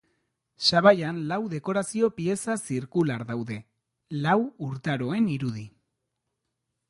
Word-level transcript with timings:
Sabaian 0.67 1.19
lau 1.31 1.37
dekorazio-pieza 1.51 2.55
zirkular 2.71 3.27
daude, 3.33 3.57
lau 4.23 4.37
urtaroen 4.69 5.31
irudi. 5.37 5.67